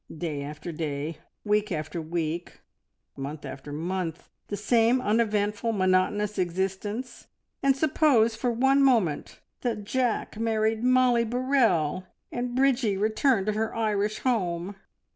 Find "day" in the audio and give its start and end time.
0.17-0.41, 0.71-1.19